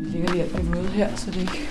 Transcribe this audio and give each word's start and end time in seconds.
Vi 0.00 0.12
ligger 0.12 0.32
lige 0.32 0.42
alt 0.42 0.70
måde 0.74 0.86
her, 0.86 1.16
så 1.16 1.30
det 1.30 1.40
ikke... 1.40 1.68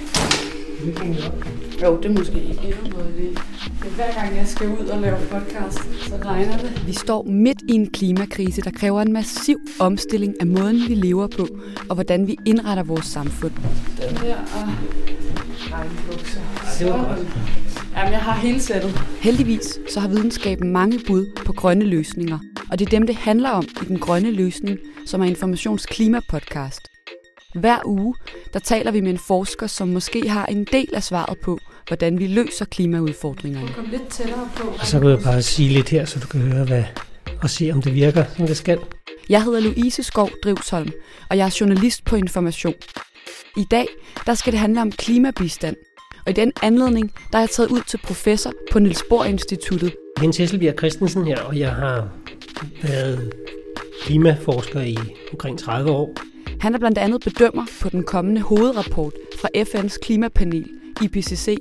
Jo, 1.83 1.97
det 1.97 2.05
er 2.05 2.13
måske 2.13 2.35
ikke 2.35 2.61
endnu 2.63 2.97
noget 2.97 3.13
det. 3.17 3.39
Men 3.83 3.91
hver 3.95 4.13
gang 4.13 4.37
jeg 4.37 4.47
skal 4.47 4.67
ud 4.69 4.85
og 4.87 5.01
lave 5.01 5.17
podcast, 5.31 5.79
så 6.09 6.15
regner 6.25 6.57
det. 6.57 6.87
Vi 6.87 6.93
står 6.93 7.23
midt 7.23 7.57
i 7.69 7.71
en 7.73 7.89
klimakrise, 7.89 8.61
der 8.61 8.71
kræver 8.71 9.01
en 9.01 9.13
massiv 9.13 9.57
omstilling 9.79 10.33
af 10.39 10.47
måden, 10.47 10.89
vi 10.89 10.95
lever 10.95 11.27
på, 11.27 11.47
og 11.89 11.95
hvordan 11.95 12.27
vi 12.27 12.37
indretter 12.45 12.83
vores 12.83 13.05
samfund. 13.05 13.51
Den 14.01 14.17
her 14.17 14.35
og 14.37 14.69
regnbukser. 15.71 16.41
det 16.79 16.87
var 16.93 17.15
godt. 17.15 17.27
Jamen, 17.97 18.13
jeg 18.13 18.21
har 18.21 18.33
hele 18.39 18.59
sættet. 18.61 19.01
Heldigvis 19.21 19.79
så 19.93 19.99
har 19.99 20.07
videnskaben 20.07 20.71
mange 20.71 20.99
bud 21.07 21.25
på 21.45 21.53
grønne 21.53 21.85
løsninger, 21.85 22.39
og 22.75 22.79
det 22.79 22.85
er 22.85 22.89
dem, 22.89 23.07
det 23.07 23.15
handler 23.15 23.49
om 23.49 23.63
i 23.81 23.85
Den 23.85 23.99
Grønne 23.99 24.31
Løsning, 24.31 24.79
som 25.05 25.21
er 25.21 25.25
Informations 25.25 25.85
Klimapodcast. 25.85 26.87
Hver 27.53 27.77
uge, 27.85 28.15
der 28.53 28.59
taler 28.59 28.91
vi 28.91 29.01
med 29.01 29.11
en 29.11 29.17
forsker, 29.17 29.67
som 29.67 29.87
måske 29.87 30.29
har 30.29 30.45
en 30.45 30.63
del 30.71 30.89
af 30.93 31.03
svaret 31.03 31.37
på, 31.39 31.59
hvordan 31.87 32.19
vi 32.19 32.27
løser 32.27 32.65
klimaudfordringerne. 32.65 33.67
Kom 33.67 33.85
lidt 33.91 34.07
tættere 34.07 34.49
på. 34.55 34.67
Og 34.79 34.87
så 34.87 34.99
kan 34.99 35.09
jeg 35.09 35.19
bare 35.23 35.41
sige 35.41 35.69
lidt 35.69 35.89
her, 35.89 36.05
så 36.05 36.19
du 36.19 36.27
kan 36.27 36.41
høre, 36.41 36.65
hvad, 36.65 36.83
og 37.41 37.49
se, 37.49 37.71
om 37.73 37.81
det 37.81 37.93
virker, 37.93 38.25
som 38.37 38.47
det 38.47 38.57
skal. 38.57 38.79
Jeg 39.29 39.43
hedder 39.43 39.59
Louise 39.59 40.03
Skov 40.03 40.29
Drivsholm, 40.43 40.91
og 41.29 41.37
jeg 41.37 41.45
er 41.45 41.57
journalist 41.61 42.05
på 42.05 42.15
Information. 42.15 42.73
I 43.57 43.63
dag, 43.71 43.87
der 44.25 44.33
skal 44.33 44.51
det 44.51 44.59
handle 44.59 44.81
om 44.81 44.91
klimabistand. 44.91 45.75
Og 46.25 46.29
i 46.29 46.33
den 46.33 46.51
anledning, 46.63 47.13
der 47.31 47.37
er 47.37 47.41
jeg 47.41 47.49
taget 47.49 47.71
ud 47.71 47.81
til 47.87 47.99
professor 48.03 48.53
på 48.71 48.79
Niels 48.79 49.03
Bohr 49.09 49.25
Instituttet. 49.25 49.95
Jens 50.21 50.37
Hesselbjerg 50.37 50.77
Christensen 50.77 51.25
her, 51.25 51.39
og 51.41 51.59
jeg 51.59 51.71
har 51.71 52.09
været 52.83 53.33
klimaforsker 54.03 54.81
i 54.81 54.97
omkring 55.31 55.59
30 55.59 55.91
år. 55.91 56.15
Han 56.59 56.73
er 56.73 56.79
blandt 56.79 56.97
andet 56.97 57.21
bedømmer 57.21 57.65
på 57.81 57.89
den 57.89 58.03
kommende 58.03 58.41
hovedrapport 58.41 59.13
fra 59.39 59.49
FN's 59.57 59.97
klimapanel, 60.01 60.65
IPCC. 61.01 61.57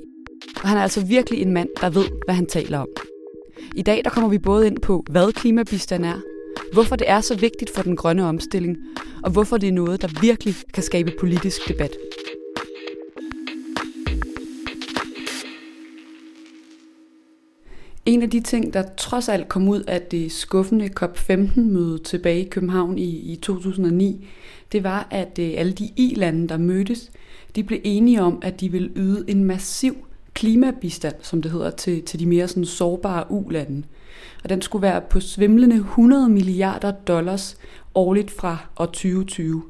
Og 0.63 0.69
han 0.69 0.77
er 0.77 0.81
altså 0.81 1.05
virkelig 1.05 1.41
en 1.41 1.53
mand, 1.53 1.69
der 1.81 1.89
ved, 1.89 2.05
hvad 2.25 2.35
han 2.35 2.45
taler 2.45 2.79
om. 2.79 2.87
I 3.75 3.81
dag 3.81 4.01
der 4.03 4.09
kommer 4.09 4.29
vi 4.29 4.37
både 4.37 4.67
ind 4.67 4.79
på, 4.79 5.03
hvad 5.09 5.33
klimabistand 5.33 6.05
er, 6.05 6.19
hvorfor 6.73 6.95
det 6.95 7.09
er 7.09 7.21
så 7.21 7.35
vigtigt 7.35 7.71
for 7.75 7.83
den 7.83 7.95
grønne 7.95 8.25
omstilling, 8.25 8.77
og 9.23 9.31
hvorfor 9.31 9.57
det 9.57 9.69
er 9.69 9.73
noget, 9.73 10.01
der 10.01 10.07
virkelig 10.21 10.55
kan 10.73 10.83
skabe 10.83 11.11
politisk 11.19 11.67
debat. 11.67 11.97
En 18.05 18.21
af 18.21 18.29
de 18.29 18.39
ting, 18.39 18.73
der 18.73 18.83
trods 18.97 19.29
alt 19.29 19.47
kom 19.47 19.67
ud 19.67 19.81
af 19.81 20.01
det 20.01 20.31
skuffende 20.31 20.89
COP15-møde 20.99 21.97
tilbage 21.97 22.45
i 22.45 22.49
København 22.49 22.97
i, 22.97 23.09
i 23.33 23.35
2009, 23.35 24.27
det 24.71 24.83
var, 24.83 25.07
at 25.11 25.39
øh, 25.39 25.53
alle 25.57 25.71
de 25.71 25.89
i-lande, 25.95 26.47
der 26.47 26.57
mødtes, 26.57 27.11
de 27.55 27.63
blev 27.63 27.79
enige 27.83 28.21
om, 28.21 28.39
at 28.41 28.61
de 28.61 28.71
ville 28.71 28.91
yde 28.95 29.25
en 29.27 29.43
massiv 29.43 29.95
klimabistand, 30.33 31.15
som 31.21 31.41
det 31.41 31.51
hedder, 31.51 31.69
til, 31.69 32.01
til 32.03 32.19
de 32.19 32.25
mere 32.25 32.47
sådan 32.47 32.65
sårbare 32.65 33.31
ulande. 33.31 33.83
Og 34.43 34.49
den 34.49 34.61
skulle 34.61 34.81
være 34.81 35.01
på 35.01 35.19
svimlende 35.19 35.75
100 35.75 36.29
milliarder 36.29 36.91
dollars 36.91 37.57
årligt 37.95 38.31
fra 38.31 38.57
år 38.77 38.85
2020. 38.85 39.63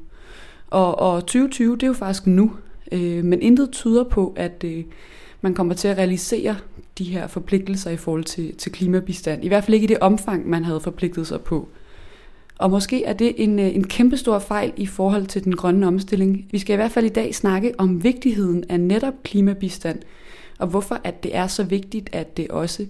Og, 0.70 0.98
og 0.98 1.20
2020, 1.20 1.74
det 1.74 1.82
er 1.82 1.86
jo 1.86 1.92
faktisk 1.92 2.26
nu, 2.26 2.52
øh, 2.92 3.24
men 3.24 3.42
intet 3.42 3.70
tyder 3.70 4.04
på, 4.04 4.32
at 4.36 4.64
øh, 4.64 4.84
man 5.46 5.54
kommer 5.54 5.74
til 5.74 5.88
at 5.88 5.98
realisere 5.98 6.56
de 6.98 7.04
her 7.04 7.26
forpligtelser 7.26 7.90
i 7.90 7.96
forhold 7.96 8.24
til, 8.24 8.56
til 8.56 8.72
klimabistand. 8.72 9.44
I 9.44 9.48
hvert 9.48 9.64
fald 9.64 9.74
ikke 9.74 9.84
i 9.84 9.88
det 9.88 9.98
omfang, 9.98 10.48
man 10.48 10.64
havde 10.64 10.80
forpligtet 10.80 11.26
sig 11.26 11.40
på. 11.40 11.68
Og 12.58 12.70
måske 12.70 13.04
er 13.04 13.12
det 13.12 13.34
en, 13.36 13.58
øh, 13.58 13.74
en 13.74 13.84
kæmpestor 13.84 14.38
fejl 14.38 14.72
i 14.76 14.86
forhold 14.86 15.26
til 15.26 15.44
den 15.44 15.56
grønne 15.56 15.86
omstilling. 15.86 16.46
Vi 16.50 16.58
skal 16.58 16.72
i 16.72 16.76
hvert 16.76 16.90
fald 16.90 17.06
i 17.06 17.08
dag 17.08 17.34
snakke 17.34 17.74
om 17.78 18.04
vigtigheden 18.04 18.64
af 18.68 18.80
netop 18.80 19.14
klimabistand, 19.24 19.98
og 20.58 20.66
hvorfor 20.66 21.00
at 21.04 21.22
det 21.22 21.36
er 21.36 21.46
så 21.46 21.64
vigtigt, 21.64 22.10
at 22.12 22.36
det 22.36 22.48
også 22.48 22.86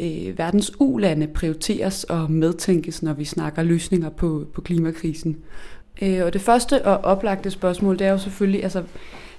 øh, 0.00 0.38
verdens 0.38 0.72
ulande 0.78 1.26
prioriteres 1.26 2.04
og 2.04 2.30
medtænkes, 2.30 3.02
når 3.02 3.12
vi 3.12 3.24
snakker 3.24 3.62
løsninger 3.62 4.08
på, 4.08 4.46
på 4.54 4.60
klimakrisen. 4.60 5.36
Øh, 6.02 6.24
og 6.24 6.32
det 6.32 6.40
første 6.40 6.84
og 6.84 6.96
oplagte 6.96 7.50
spørgsmål, 7.50 7.98
det 7.98 8.06
er 8.06 8.10
jo 8.10 8.18
selvfølgelig, 8.18 8.62
altså 8.62 8.82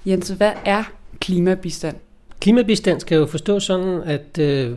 Jens, 0.06 0.28
hvad 0.28 0.52
er 0.64 0.84
klimabistand? 1.20 1.96
Klimabistand 2.40 3.00
skal 3.00 3.16
jo 3.16 3.26
forstås 3.26 3.64
sådan, 3.64 4.02
at 4.02 4.38
øh, 4.38 4.76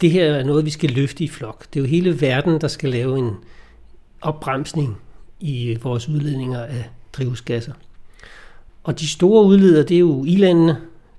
det 0.00 0.10
her 0.10 0.24
er 0.24 0.44
noget, 0.44 0.64
vi 0.64 0.70
skal 0.70 0.90
løfte 0.90 1.24
i 1.24 1.28
flok. 1.28 1.66
Det 1.74 1.80
er 1.80 1.84
jo 1.84 1.88
hele 1.88 2.20
verden, 2.20 2.60
der 2.60 2.68
skal 2.68 2.90
lave 2.90 3.18
en 3.18 3.30
opbremsning 4.20 4.98
i 5.40 5.78
vores 5.82 6.08
udledninger 6.08 6.60
af 6.60 6.90
drivhusgasser. 7.12 7.72
Og 8.84 9.00
de 9.00 9.08
store 9.08 9.44
udledere, 9.44 9.82
det 9.82 9.94
er 9.94 9.98
jo 10.00 10.24
ilandene. 10.24 10.76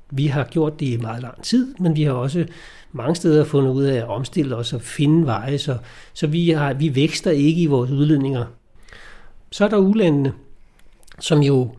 Vi 0.09 0.27
har 0.27 0.43
gjort 0.43 0.79
det 0.79 0.85
i 0.85 0.97
meget 0.97 1.21
lang 1.21 1.43
tid, 1.43 1.75
men 1.79 1.95
vi 1.95 2.03
har 2.03 2.11
også 2.11 2.45
mange 2.91 3.15
steder 3.15 3.43
fundet 3.45 3.71
ud 3.71 3.83
af 3.83 3.97
at 3.97 4.07
omstille 4.07 4.55
os 4.55 4.73
og 4.73 4.81
finde 4.81 5.25
veje, 5.25 5.57
så, 5.57 5.77
så 6.13 6.27
vi, 6.27 6.49
har, 6.49 6.73
vi 6.73 6.95
vækster 6.95 7.31
ikke 7.31 7.61
i 7.61 7.65
vores 7.65 7.91
udledninger. 7.91 8.45
Så 9.51 9.65
er 9.65 9.69
der 9.69 9.77
ulandene, 9.77 10.33
som 11.19 11.39
jo 11.39 11.71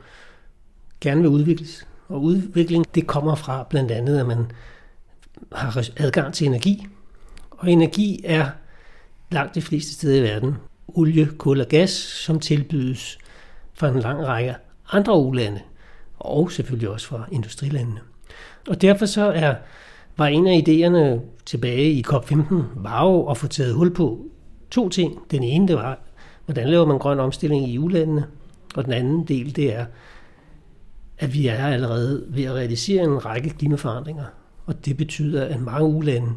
gerne 1.00 1.20
vil 1.20 1.30
udvikles. 1.30 1.86
Og 2.08 2.22
udvikling, 2.22 2.94
det 2.94 3.06
kommer 3.06 3.34
fra 3.34 3.66
blandt 3.70 3.90
andet, 3.90 4.18
at 4.18 4.26
man 4.26 4.50
har 5.52 5.88
adgang 5.96 6.34
til 6.34 6.46
energi. 6.46 6.86
Og 7.50 7.70
energi 7.70 8.20
er 8.24 8.46
langt 9.30 9.54
de 9.54 9.62
fleste 9.62 9.92
steder 9.92 10.18
i 10.18 10.22
verden 10.22 10.54
olie, 10.88 11.26
kul 11.38 11.60
og 11.60 11.66
gas, 11.66 11.90
som 11.90 12.40
tilbydes 12.40 13.18
fra 13.74 13.88
en 13.88 14.00
lang 14.00 14.26
række 14.26 14.54
andre 14.92 15.18
ulande, 15.18 15.60
og 16.18 16.52
selvfølgelig 16.52 16.88
også 16.88 17.06
fra 17.06 17.28
industrilandene. 17.32 18.00
Og 18.68 18.82
derfor 18.82 19.06
så 19.06 19.32
er, 19.32 19.54
var 20.16 20.26
en 20.26 20.46
af 20.46 20.64
idéerne 20.68 21.20
tilbage 21.46 21.92
i 21.92 22.04
COP15, 22.08 22.54
var 22.76 23.04
jo 23.04 23.26
at 23.26 23.36
få 23.36 23.46
taget 23.46 23.74
hul 23.74 23.94
på 23.94 24.26
to 24.70 24.88
ting. 24.88 25.18
Den 25.30 25.42
ene, 25.42 25.68
det 25.68 25.76
var, 25.76 25.98
hvordan 26.44 26.68
laver 26.68 26.86
man 26.86 26.98
grøn 26.98 27.20
omstilling 27.20 27.68
i 27.68 27.78
ulandene? 27.78 28.26
Og 28.74 28.84
den 28.84 28.92
anden 28.92 29.24
del, 29.24 29.56
det 29.56 29.74
er, 29.74 29.86
at 31.18 31.34
vi 31.34 31.46
er 31.46 31.66
allerede 31.66 32.24
ved 32.28 32.44
at 32.44 32.52
realisere 32.52 33.04
en 33.04 33.24
række 33.24 33.50
klimaforandringer. 33.50 34.24
Og 34.66 34.84
det 34.84 34.96
betyder, 34.96 35.44
at 35.44 35.60
mange 35.60 35.88
ulande 35.88 36.32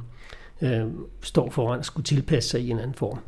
øh, 0.62 0.82
står 1.22 1.50
foran 1.50 1.80
at 1.80 1.86
skulle 1.86 2.06
tilpasse 2.06 2.50
sig 2.50 2.62
i 2.62 2.70
en 2.70 2.80
anden 2.80 2.94
form. 2.94 3.20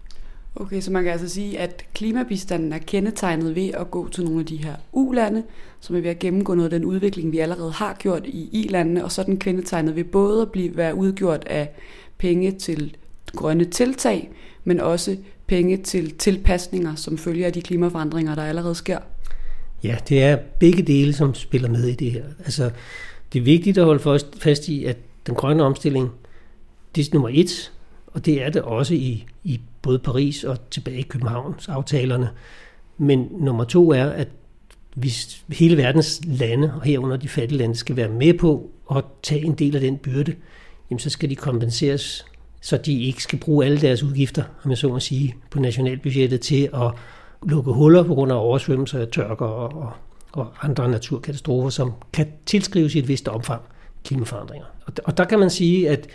Okay, 0.55 0.81
så 0.81 0.91
man 0.91 1.03
kan 1.03 1.11
altså 1.11 1.29
sige, 1.29 1.59
at 1.59 1.85
klimabistanden 1.93 2.73
er 2.73 2.77
kendetegnet 2.77 3.55
ved 3.55 3.69
at 3.69 3.91
gå 3.91 4.09
til 4.09 4.23
nogle 4.23 4.39
af 4.39 4.45
de 4.45 4.57
her 4.57 4.75
ulande, 4.91 5.43
som 5.79 5.95
er 5.95 5.99
ved 5.99 6.09
at 6.09 6.19
gennemgå 6.19 6.55
noget 6.55 6.73
af 6.73 6.79
den 6.79 6.85
udvikling, 6.85 7.31
vi 7.31 7.39
allerede 7.39 7.71
har 7.71 7.93
gjort 7.93 8.25
i 8.25 8.49
i-landene, 8.51 9.03
og 9.03 9.11
så 9.11 9.21
er 9.21 9.25
den 9.25 9.39
kendetegnet 9.39 9.95
ved 9.95 10.03
både 10.03 10.41
at 10.41 10.51
blive, 10.51 10.77
være 10.77 10.95
udgjort 10.95 11.43
af 11.47 11.69
penge 12.17 12.51
til 12.51 12.95
grønne 13.35 13.65
tiltag, 13.65 14.31
men 14.63 14.79
også 14.79 15.17
penge 15.47 15.77
til 15.77 16.17
tilpasninger, 16.17 16.95
som 16.95 17.17
følger 17.17 17.45
af 17.45 17.53
de 17.53 17.61
klimaforandringer, 17.61 18.35
der 18.35 18.43
allerede 18.43 18.75
sker. 18.75 18.99
Ja, 19.83 19.97
det 20.09 20.23
er 20.23 20.37
begge 20.59 20.83
dele, 20.83 21.13
som 21.13 21.33
spiller 21.33 21.69
med 21.69 21.83
i 21.83 21.95
det 21.95 22.11
her. 22.11 22.23
Altså, 22.39 22.71
det 23.33 23.39
er 23.39 23.43
vigtigt 23.43 23.77
at 23.77 23.85
holde 23.85 24.19
fast 24.37 24.67
i, 24.67 24.85
at 24.85 24.97
den 25.27 25.35
grønne 25.35 25.63
omstilling, 25.63 26.11
det 26.95 27.07
er 27.07 27.09
nummer 27.13 27.29
et, 27.31 27.71
og 28.07 28.25
det 28.25 28.43
er 28.43 28.49
det 28.49 28.61
også 28.61 28.93
i, 28.93 29.25
i 29.43 29.59
både 29.81 29.99
Paris 29.99 30.43
og 30.43 30.69
tilbage 30.69 30.99
i 30.99 31.01
Københavns 31.01 31.67
aftalerne. 31.67 32.29
Men 32.97 33.27
nummer 33.39 33.63
to 33.63 33.91
er, 33.91 34.05
at 34.05 34.27
hvis 34.95 35.43
hele 35.49 35.77
verdens 35.77 36.21
lande, 36.25 36.73
og 36.73 36.81
herunder 36.81 37.17
de 37.17 37.27
fattige 37.27 37.57
lande, 37.57 37.75
skal 37.75 37.95
være 37.95 38.09
med 38.09 38.33
på 38.33 38.71
at 38.95 39.03
tage 39.23 39.45
en 39.45 39.53
del 39.53 39.75
af 39.75 39.81
den 39.81 39.97
byrde, 39.97 40.35
jamen 40.89 40.99
så 40.99 41.09
skal 41.09 41.29
de 41.29 41.35
kompenseres, 41.35 42.25
så 42.61 42.77
de 42.77 43.01
ikke 43.03 43.23
skal 43.23 43.39
bruge 43.39 43.65
alle 43.65 43.81
deres 43.81 44.03
udgifter, 44.03 44.43
om 44.63 44.69
jeg 44.69 44.77
så 44.77 44.87
må 44.87 44.99
sige, 44.99 45.35
på 45.49 45.59
nationalbudgettet 45.59 46.41
til 46.41 46.69
at 46.73 46.91
lukke 47.45 47.71
huller 47.71 48.03
på 48.03 48.13
grund 48.15 48.31
af 48.31 48.35
oversvømmelser, 48.35 49.05
tørker 49.05 49.45
og, 49.45 49.81
og, 49.81 49.91
og 50.31 50.47
andre 50.61 50.89
naturkatastrofer, 50.89 51.69
som 51.69 51.93
kan 52.13 52.27
tilskrives 52.45 52.95
i 52.95 52.99
et 52.99 53.07
vist 53.07 53.27
omfang 53.27 53.61
klimaforandringer. 54.03 54.65
Og, 54.85 54.93
og 55.03 55.17
der 55.17 55.25
kan 55.25 55.39
man 55.39 55.49
sige, 55.49 55.89
at 55.89 56.07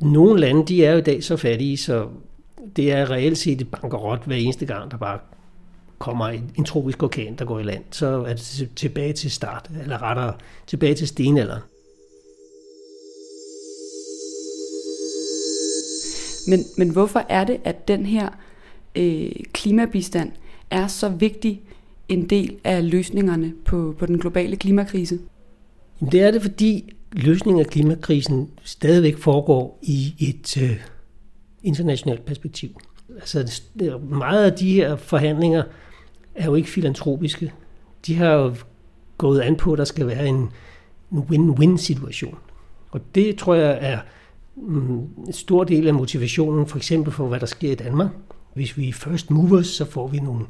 nogle 0.00 0.40
lande, 0.40 0.66
de 0.66 0.84
er 0.84 0.92
jo 0.92 0.98
i 0.98 1.02
dag 1.02 1.24
så 1.24 1.36
fattige, 1.36 1.76
så 1.76 2.06
det 2.76 2.92
er 2.92 3.10
reelt 3.10 3.38
set 3.38 3.60
et 3.60 3.70
bankerot 3.70 4.24
hver 4.24 4.36
eneste 4.36 4.66
gang, 4.66 4.90
der 4.90 4.96
bare 4.96 5.18
kommer 5.98 6.28
en, 6.28 6.50
en 6.54 6.64
tropisk 6.64 7.02
orkan, 7.02 7.34
der 7.38 7.44
går 7.44 7.58
i 7.58 7.62
land. 7.62 7.84
Så 7.90 8.06
er 8.06 8.34
det 8.34 8.70
tilbage 8.76 9.12
til 9.12 9.30
start, 9.30 9.70
eller 9.82 10.02
rettere 10.02 10.34
tilbage 10.66 10.94
til 10.94 11.08
stenalderen. 11.08 11.62
Men, 16.48 16.60
men 16.76 16.90
hvorfor 16.90 17.26
er 17.28 17.44
det, 17.44 17.60
at 17.64 17.88
den 17.88 18.06
her 18.06 18.28
øh, 18.96 19.30
klimabistand 19.52 20.32
er 20.70 20.86
så 20.86 21.08
vigtig 21.08 21.62
en 22.08 22.30
del 22.30 22.56
af 22.64 22.90
løsningerne 22.90 23.52
på, 23.64 23.94
på 23.98 24.06
den 24.06 24.18
globale 24.18 24.56
klimakrise? 24.56 25.18
Det 26.12 26.20
er 26.20 26.30
det, 26.30 26.42
fordi 26.42 26.94
løsningen 27.12 27.60
af 27.60 27.66
klimakrisen 27.66 28.50
stadigvæk 28.62 29.18
foregår 29.18 29.78
i 29.82 30.14
et 30.18 30.62
øh, 30.62 30.80
internationalt 31.62 32.24
perspektiv. 32.24 32.68
Altså 33.14 33.62
meget 34.10 34.50
af 34.50 34.52
de 34.52 34.72
her 34.72 34.96
forhandlinger 34.96 35.62
er 36.34 36.44
jo 36.44 36.54
ikke 36.54 36.68
filantropiske. 36.68 37.52
De 38.06 38.14
har 38.14 38.32
jo 38.32 38.54
gået 39.18 39.40
an 39.40 39.56
på, 39.56 39.72
at 39.72 39.78
der 39.78 39.84
skal 39.84 40.06
være 40.06 40.28
en 40.28 40.48
win-win 41.12 41.76
situation. 41.76 42.38
Og 42.90 43.00
det 43.14 43.38
tror 43.38 43.54
jeg 43.54 43.78
er 43.80 43.98
mm, 44.56 44.98
en 44.98 45.32
stor 45.32 45.64
del 45.64 45.88
af 45.88 45.94
motivationen, 45.94 46.66
for 46.66 46.76
eksempel 46.76 47.12
for 47.12 47.28
hvad 47.28 47.40
der 47.40 47.46
sker 47.46 47.72
i 47.72 47.74
Danmark. 47.74 48.10
Hvis 48.56 48.76
vi 48.76 48.88
er 48.88 48.92
first 48.92 49.30
movers, 49.30 49.66
så 49.66 49.84
får 49.84 50.06
vi 50.06 50.18
nogle, 50.18 50.44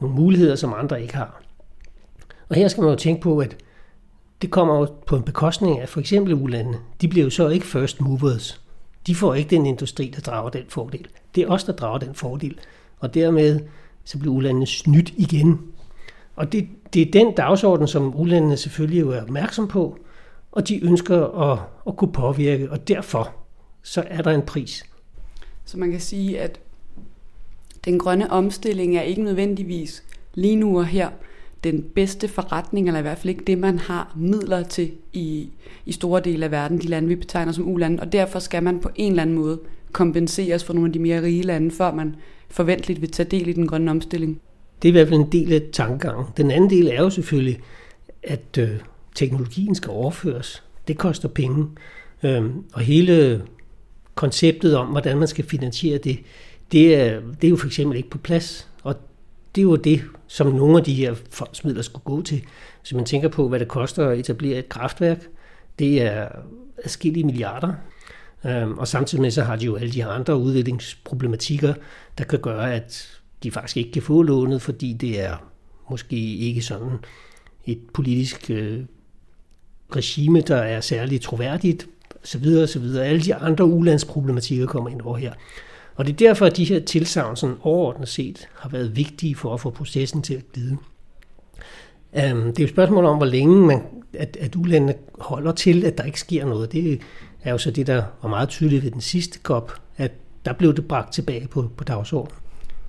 nogle 0.00 0.16
muligheder, 0.16 0.56
som 0.56 0.74
andre 0.74 1.02
ikke 1.02 1.16
har. 1.16 1.42
Og 2.48 2.56
her 2.56 2.68
skal 2.68 2.80
man 2.80 2.90
jo 2.90 2.96
tænke 2.96 3.22
på, 3.22 3.38
at 3.38 3.56
det 4.42 4.50
kommer 4.50 4.78
jo 4.78 4.88
på 5.06 5.16
en 5.16 5.22
bekostning 5.22 5.80
af 5.80 5.88
for 5.88 6.00
eksempel 6.00 6.34
ulandene. 6.34 6.78
De 7.00 7.08
bliver 7.08 7.24
jo 7.24 7.30
så 7.30 7.48
ikke 7.48 7.66
first 7.66 8.00
movers. 8.00 8.60
De 9.06 9.14
får 9.14 9.34
ikke 9.34 9.50
den 9.50 9.66
industri, 9.66 10.12
der 10.16 10.20
drager 10.20 10.50
den 10.50 10.62
fordel. 10.68 11.06
Det 11.34 11.42
er 11.42 11.48
os, 11.48 11.64
der 11.64 11.72
drager 11.72 11.98
den 11.98 12.14
fordel. 12.14 12.58
Og 12.98 13.14
dermed 13.14 13.60
så 14.04 14.18
bliver 14.18 14.34
ulandene 14.34 14.66
snydt 14.66 15.12
igen. 15.16 15.60
Og 16.36 16.52
det, 16.52 16.68
det 16.94 17.02
er 17.02 17.10
den 17.12 17.34
dagsorden, 17.34 17.88
som 17.88 18.20
ulandene 18.20 18.56
selvfølgelig 18.56 19.00
er 19.00 19.22
opmærksom 19.22 19.68
på, 19.68 19.98
og 20.52 20.68
de 20.68 20.84
ønsker 20.84 21.26
at, 21.26 21.58
at 21.86 21.96
kunne 21.96 22.12
påvirke, 22.12 22.70
og 22.70 22.88
derfor 22.88 23.30
så 23.82 24.04
er 24.06 24.22
der 24.22 24.30
en 24.30 24.42
pris. 24.42 24.84
Så 25.64 25.78
man 25.78 25.90
kan 25.90 26.00
sige, 26.00 26.40
at 26.40 26.60
den 27.84 27.98
grønne 27.98 28.30
omstilling 28.30 28.96
er 28.96 29.02
ikke 29.02 29.22
nødvendigvis 29.22 30.02
lige 30.34 30.56
nu 30.56 30.78
og 30.78 30.86
her 30.86 31.08
den 31.64 31.82
bedste 31.94 32.28
forretning, 32.28 32.86
eller 32.86 32.98
i 32.98 33.02
hvert 33.02 33.18
fald 33.18 33.30
ikke 33.30 33.44
det, 33.44 33.58
man 33.58 33.78
har 33.78 34.14
midler 34.16 34.62
til 34.62 34.92
i, 35.12 35.48
i 35.86 35.92
store 35.92 36.20
dele 36.20 36.44
af 36.44 36.50
verden, 36.50 36.78
de 36.78 36.86
lande, 36.86 37.08
vi 37.08 37.14
betegner 37.14 37.52
som 37.52 37.68
ulande, 37.68 38.00
og 38.00 38.12
derfor 38.12 38.38
skal 38.38 38.62
man 38.62 38.80
på 38.80 38.90
en 38.94 39.12
eller 39.12 39.22
anden 39.22 39.36
måde 39.36 39.60
kompenseres 39.92 40.64
for 40.64 40.72
nogle 40.72 40.88
af 40.88 40.92
de 40.92 40.98
mere 40.98 41.22
rige 41.22 41.42
lande, 41.42 41.70
før 41.70 41.94
man 41.94 42.16
forventeligt 42.48 43.00
vil 43.00 43.10
tage 43.10 43.28
del 43.30 43.48
i 43.48 43.52
den 43.52 43.66
grønne 43.66 43.90
omstilling. 43.90 44.40
Det 44.82 44.88
er 44.88 44.90
i 44.90 44.92
hvert 44.92 45.08
fald 45.08 45.20
en 45.20 45.32
del 45.32 45.52
af 45.52 45.62
tankegangen. 45.72 46.26
Den 46.36 46.50
anden 46.50 46.70
del 46.70 46.86
er 46.86 47.02
jo 47.02 47.10
selvfølgelig, 47.10 47.60
at 48.22 48.58
øh, 48.58 48.70
teknologien 49.14 49.74
skal 49.74 49.90
overføres. 49.90 50.62
Det 50.88 50.98
koster 50.98 51.28
penge. 51.28 51.66
Øhm, 52.22 52.64
og 52.72 52.80
hele 52.80 53.42
konceptet 54.14 54.76
om, 54.76 54.86
hvordan 54.86 55.18
man 55.18 55.28
skal 55.28 55.44
finansiere 55.44 55.98
det, 55.98 56.18
det 56.72 56.94
er, 56.94 57.20
det 57.40 57.44
er 57.44 57.50
jo 57.50 57.56
for 57.56 57.66
eksempel 57.66 57.96
ikke 57.96 58.10
på 58.10 58.18
plads. 58.18 58.68
Og 58.82 58.94
det 59.54 59.60
er 59.60 59.62
jo 59.62 59.76
det, 59.76 60.02
som 60.26 60.46
nogle 60.46 60.78
af 60.78 60.84
de 60.84 60.94
her 60.94 61.14
fondsmidler 61.30 61.82
skulle 61.82 62.04
gå 62.04 62.22
til. 62.22 62.42
Hvis 62.80 62.94
man 62.94 63.04
tænker 63.04 63.28
på, 63.28 63.48
hvad 63.48 63.60
det 63.60 63.68
koster 63.68 64.08
at 64.08 64.18
etablere 64.18 64.58
et 64.58 64.68
kraftværk, 64.68 65.26
det 65.78 66.02
er 66.02 66.28
adskillige 66.84 67.24
milliarder. 67.24 67.72
Øhm, 68.46 68.78
og 68.78 68.88
samtidig 68.88 69.22
med, 69.22 69.30
så 69.30 69.42
har 69.42 69.56
de 69.56 69.64
jo 69.64 69.76
alle 69.76 69.92
de 69.92 70.04
andre 70.04 70.36
udviklingsproblematikker, 70.36 71.74
der 72.18 72.24
kan 72.24 72.38
gøre, 72.38 72.74
at 72.74 73.20
de 73.42 73.50
faktisk 73.50 73.76
ikke 73.76 73.92
kan 73.92 74.02
få 74.02 74.22
lånet, 74.22 74.62
fordi 74.62 74.92
det 74.92 75.20
er 75.20 75.36
måske 75.90 76.36
ikke 76.36 76.62
sådan 76.62 76.98
et 77.64 77.80
politisk 77.94 78.50
øh, 78.50 78.80
regime, 79.96 80.40
der 80.40 80.56
er 80.56 80.80
særligt 80.80 81.22
troværdigt, 81.22 81.86
så 82.22 82.38
videre, 82.38 82.66
så 82.66 82.78
videre. 82.78 83.06
Alle 83.06 83.20
de 83.20 83.34
andre 83.34 83.64
ulandsproblematikker 83.64 84.66
kommer 84.66 84.90
ind 84.90 85.00
over 85.00 85.16
her. 85.16 85.32
Og 85.94 86.06
det 86.06 86.12
er 86.12 86.16
derfor, 86.16 86.46
at 86.46 86.56
de 86.56 86.64
her 86.64 86.80
tilsavn 86.80 87.36
sådan 87.36 87.56
overordnet 87.62 88.08
set 88.08 88.48
har 88.54 88.68
været 88.68 88.96
vigtige 88.96 89.34
for 89.34 89.54
at 89.54 89.60
få 89.60 89.70
processen 89.70 90.22
til 90.22 90.34
at 90.34 90.52
glide. 90.52 90.76
Um, 92.12 92.42
det 92.42 92.58
er 92.58 92.62
jo 92.62 92.64
et 92.64 92.70
spørgsmål 92.70 93.04
om, 93.04 93.16
hvor 93.16 93.26
længe 93.26 93.66
man, 93.66 93.82
at, 94.12 94.36
at 94.40 94.56
ulandene 94.56 94.94
holder 95.18 95.52
til, 95.52 95.84
at 95.84 95.98
der 95.98 96.04
ikke 96.04 96.20
sker 96.20 96.46
noget. 96.46 96.72
Det 96.72 97.00
er 97.42 97.52
jo 97.52 97.58
så 97.58 97.70
det, 97.70 97.86
der 97.86 98.02
var 98.22 98.28
meget 98.28 98.48
tydeligt 98.48 98.84
ved 98.84 98.90
den 98.90 99.00
sidste 99.00 99.38
COP, 99.38 99.72
at 99.96 100.12
der 100.44 100.52
blev 100.52 100.76
det 100.76 100.88
bragt 100.88 101.12
tilbage 101.12 101.48
på, 101.48 101.70
på 101.76 101.84
dagsordenen. 101.84 102.38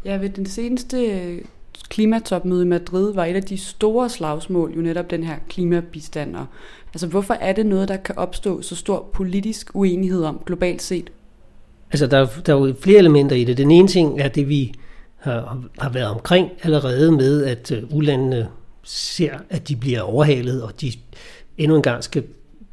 Ja, 0.06 0.18
ved 0.18 0.30
den 0.30 0.46
seneste 0.46 0.98
øh, 0.98 1.42
klimatopmøde 1.90 2.64
i 2.64 2.68
Madrid 2.68 3.14
var 3.14 3.26
et 3.26 3.36
af 3.36 3.44
de 3.44 3.58
store 3.58 4.10
slagsmål 4.10 4.74
jo 4.76 4.82
netop 4.82 5.10
den 5.10 5.24
her 5.24 5.36
klimabistand. 5.50 6.36
Og, 6.36 6.46
altså, 6.88 7.08
hvorfor 7.08 7.34
er 7.34 7.54
det 7.54 7.66
noget, 7.66 7.88
der 7.88 7.98
kan 7.98 8.18
opstå 8.18 8.62
så 8.62 8.76
stor 8.76 9.10
politisk 9.14 9.72
uenighed 9.74 10.24
om 10.24 10.42
globalt 10.46 10.82
set? 10.82 11.12
Altså, 11.94 12.08
der, 12.08 12.28
der 12.46 12.56
er 12.56 12.68
jo 12.68 12.74
flere 12.80 12.98
elementer 12.98 13.36
i 13.36 13.44
det. 13.44 13.58
Den 13.58 13.72
ene 13.72 13.88
ting 13.88 14.22
er 14.22 14.28
det, 14.28 14.50
vi 14.50 14.74
har, 15.18 15.64
har 15.80 15.90
været 15.90 16.08
omkring 16.08 16.50
allerede 16.64 17.12
med, 17.12 17.46
at 17.46 17.72
uh, 17.72 17.98
ulandene 17.98 18.48
ser, 18.84 19.34
at 19.50 19.68
de 19.68 19.76
bliver 19.76 20.02
overhalet, 20.02 20.64
og 20.64 20.82
de 20.82 20.92
endnu 21.58 21.76
en 21.76 21.84
gang 21.84 22.04
skal 22.04 22.24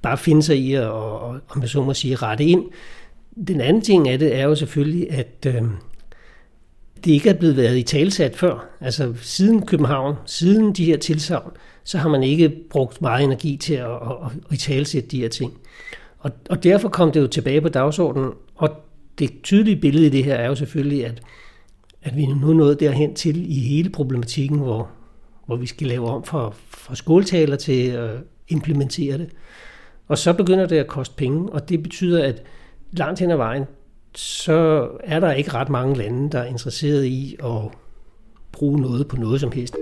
bare 0.03 0.19
finde 0.19 0.43
sig 0.43 0.57
i 0.57 0.75
at, 0.75 0.85
og, 0.85 1.21
og, 1.21 1.39
om 1.49 1.61
jeg 1.61 1.69
så 1.69 1.83
må 1.83 1.95
sige, 1.95 2.17
rette 2.17 2.45
ind. 2.45 2.65
Den 3.47 3.61
anden 3.61 3.83
ting 3.83 4.09
af 4.09 4.19
det 4.19 4.37
er 4.37 4.45
jo 4.45 4.55
selvfølgelig, 4.55 5.11
at 5.11 5.47
øh, 5.47 5.63
det 7.05 7.11
ikke 7.13 7.31
er 7.31 7.35
blevet 7.35 7.57
været 7.57 7.79
i 7.79 7.83
talsat 7.83 8.37
før. 8.37 8.69
Altså 8.81 9.15
siden 9.23 9.67
København, 9.67 10.15
siden 10.27 10.73
de 10.73 10.85
her 10.85 10.97
tilsavn, 10.97 11.53
så 11.85 11.99
har 11.99 12.09
man 12.09 12.23
ikke 12.23 12.53
brugt 12.71 13.03
meget 13.03 13.25
energi 13.25 13.57
til 13.57 13.75
at, 13.75 13.91
at, 13.91 14.17
at, 14.25 14.53
at 14.53 14.59
talsætte 14.59 15.09
de 15.09 15.21
her 15.21 15.29
ting. 15.29 15.53
Og, 16.19 16.31
og 16.51 16.63
derfor 16.63 16.89
kom 16.89 17.13
det 17.13 17.21
jo 17.21 17.27
tilbage 17.27 17.61
på 17.61 17.69
dagsordenen, 17.69 18.31
og 18.55 18.71
det 19.21 19.43
tydelige 19.43 19.81
billede 19.81 20.07
i 20.07 20.11
det 20.11 20.25
her 20.25 20.35
er 20.35 20.47
jo 20.47 20.55
selvfølgelig, 20.55 21.07
at, 21.07 21.23
at 22.03 22.17
vi 22.17 22.27
nu 22.27 22.51
er 22.51 22.55
nået 22.55 22.81
derhen 22.81 23.15
til 23.15 23.53
i 23.53 23.61
hele 23.61 23.91
problematikken, 23.91 24.59
hvor, 24.59 24.91
hvor 25.47 25.57
vi 25.57 25.67
skal 25.67 25.87
lave 25.87 26.09
om 26.09 26.25
fra, 26.25 26.53
fra 26.69 26.95
skoletaler 26.95 27.57
til 27.57 27.87
at 27.87 28.11
implementere 28.49 29.19
det. 29.19 29.31
Og 30.09 30.19
så 30.19 30.33
begynder 30.33 30.67
det 30.67 30.77
at 30.77 30.87
koste 30.87 31.15
penge, 31.17 31.53
og 31.53 31.69
det 31.69 31.83
betyder, 31.83 32.25
at 32.25 32.43
langt 32.93 33.21
hen 33.21 33.31
ad 33.31 33.37
vejen, 33.37 33.65
så 34.15 34.89
er 35.01 35.21
der 35.21 35.33
ikke 35.33 35.55
ret 35.55 35.69
mange 35.69 35.97
lande, 35.97 36.31
der 36.31 36.39
er 36.39 36.45
interesseret 36.45 37.05
i 37.05 37.37
at 37.45 37.61
bruge 38.53 38.81
noget 38.81 39.09
på 39.09 39.17
noget 39.17 39.41
som 39.41 39.53
helst. 39.53 39.77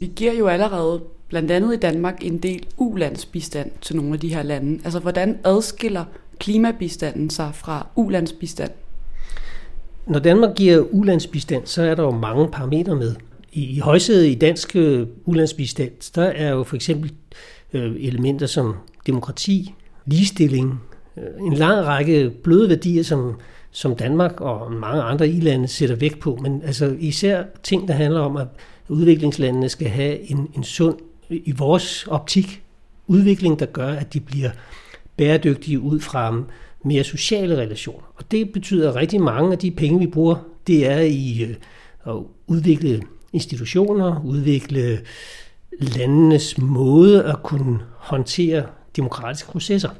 Vi 0.00 0.12
giver 0.16 0.32
jo 0.32 0.46
allerede 0.46 1.02
blandt 1.28 1.50
andet 1.50 1.74
i 1.74 1.76
Danmark 1.78 2.24
en 2.24 2.38
del 2.38 2.66
ulandsbistand 2.76 3.70
til 3.80 3.96
nogle 3.96 4.12
af 4.12 4.20
de 4.20 4.34
her 4.34 4.42
lande. 4.42 4.80
Altså 4.84 4.98
hvordan 4.98 5.38
adskiller 5.44 6.04
klimabistanden 6.38 7.30
sig 7.30 7.50
fra 7.54 7.86
ulandsbistand? 7.96 8.70
Når 10.06 10.18
Danmark 10.18 10.56
giver 10.56 10.80
ulandsbistand, 10.90 11.66
så 11.66 11.82
er 11.82 11.94
der 11.94 12.02
jo 12.02 12.10
mange 12.10 12.48
parametre 12.48 12.96
med. 12.96 13.14
I 13.52 13.78
højsædet 13.78 14.26
i 14.26 14.34
dansk 14.34 14.76
øh, 14.76 15.06
ulandsbistand, 15.24 16.12
der 16.14 16.22
er 16.24 16.50
jo 16.50 16.62
for 16.62 16.76
eksempel 16.76 17.12
øh, 17.72 17.96
elementer 17.98 18.46
som 18.46 18.74
demokrati, 19.06 19.74
ligestilling, 20.06 20.80
øh, 21.16 21.46
en 21.46 21.54
lang 21.54 21.86
række 21.86 22.30
bløde 22.30 22.68
værdier, 22.68 23.02
som, 23.02 23.34
som 23.70 23.96
Danmark 23.96 24.40
og 24.40 24.72
mange 24.72 25.02
andre 25.02 25.28
i-lande 25.28 25.68
sætter 25.68 25.96
vægt 25.96 26.20
på, 26.20 26.38
men 26.42 26.62
altså 26.64 26.96
især 26.98 27.42
ting, 27.62 27.88
der 27.88 27.94
handler 27.94 28.20
om, 28.20 28.36
at 28.36 28.46
udviklingslandene 28.88 29.68
skal 29.68 29.88
have 29.88 30.30
en, 30.30 30.48
en 30.56 30.64
sund, 30.64 30.96
i 31.30 31.52
vores 31.52 32.06
optik, 32.06 32.62
udvikling, 33.06 33.58
der 33.58 33.66
gør, 33.66 33.88
at 33.88 34.12
de 34.14 34.20
bliver 34.20 34.50
bæredygtige 35.16 35.80
ud 35.80 36.00
fra 36.00 36.42
mere 36.84 37.04
sociale 37.04 37.56
relationer. 37.56 38.12
Og 38.16 38.30
det 38.30 38.52
betyder, 38.52 38.88
at 38.90 38.96
rigtig 38.96 39.20
mange 39.20 39.52
af 39.52 39.58
de 39.58 39.70
penge, 39.70 39.98
vi 39.98 40.06
bruger, 40.06 40.36
det 40.66 40.86
er 40.86 41.00
i 41.00 41.42
øh, 41.42 41.56
at 42.06 42.22
udvikle 42.46 43.02
institutioner, 43.32 44.22
udvikle 44.24 45.00
landenes 45.80 46.58
måde 46.58 47.24
at 47.24 47.42
kunne 47.42 47.78
håndtere 47.96 48.66
demokratiske 48.96 49.50
processer. 49.50 49.90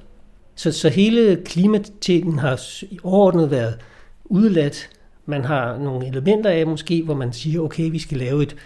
Så, 0.54 0.72
så 0.72 0.88
hele 0.88 1.42
klimateten 1.44 2.38
har 2.38 2.60
i 2.82 2.98
overordnet 3.02 3.50
været 3.50 3.78
udladt. 4.24 4.90
Man 5.26 5.44
har 5.44 5.78
nogle 5.78 6.06
elementer 6.06 6.50
af 6.50 6.66
måske, 6.66 7.02
hvor 7.02 7.14
man 7.14 7.32
siger, 7.32 7.60
okay, 7.60 7.90
vi 7.90 7.98
skal 7.98 8.18
lave 8.18 8.42
et, 8.42 8.56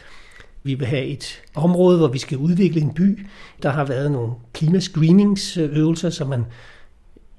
vi 0.62 0.75
vil 0.75 0.87
have 0.87 1.04
et 1.04 1.42
område, 1.54 1.99
hvor 1.99 2.09
vi 2.09 2.19
skal 2.19 2.38
udvikle 2.38 2.81
en 2.81 2.95
by. 2.95 3.26
Der 3.62 3.71
har 3.71 3.85
været 3.85 4.12
nogle 4.12 4.33
klimascreeningsøvelser, 4.52 6.09
øh, 6.09 6.12
så 6.12 6.25
man 6.25 6.45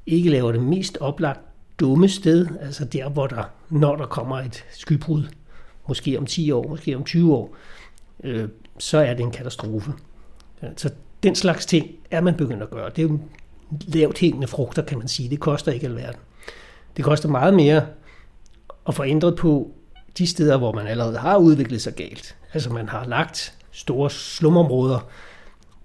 ikke 0.06 0.30
laver 0.30 0.52
det 0.52 0.62
mest 0.62 0.98
oplagt 1.02 1.40
dumme 1.80 2.10
sted, 2.10 2.48
altså 2.62 2.86
der, 2.86 3.10
hvor 3.10 3.28
der, 3.28 3.44
når 3.70 3.96
der 3.96 4.06
kommer 4.06 4.38
et 4.38 4.66
skybrud, 4.72 5.24
måske 5.88 6.18
om 6.18 6.26
10 6.26 6.52
år, 6.52 6.68
måske 6.68 6.96
om 6.96 7.04
20 7.04 7.34
år, 7.34 7.56
øh, 8.24 8.50
så 8.78 8.98
er 8.98 9.14
det 9.14 9.24
en 9.24 9.32
katastrofe. 9.32 9.92
Så 10.78 10.90
den 11.24 11.36
slags 11.36 11.66
ting 11.66 11.88
er 12.12 12.22
man 12.22 12.36
begyndt 12.36 12.64
at 12.64 12.70
gøre. 12.70 12.90
Det 12.90 13.00
er 13.00 13.08
jo 13.08 13.20
lavt 13.88 14.20
hængende 14.20 14.48
frugter, 14.48 14.82
kan 14.82 14.98
man 14.98 15.08
sige. 15.08 15.30
Det 15.30 15.40
koster 15.40 15.72
ikke 15.72 15.88
alverden. 15.88 16.20
Det 16.98 17.06
koster 17.06 17.30
meget 17.30 17.54
mere 17.54 17.86
at 18.88 18.96
få 18.96 19.04
ændret 19.04 19.36
på 19.36 19.72
de 20.18 20.28
steder, 20.28 20.58
hvor 20.58 20.72
man 20.72 20.88
allerede 20.88 21.18
har 21.18 21.38
udviklet 21.38 21.82
sig 21.82 21.94
galt. 21.94 22.36
Altså 22.54 22.74
man 22.74 22.90
har 22.90 23.06
lagt 23.06 23.54
store 23.72 24.10
slumområder 24.10 25.00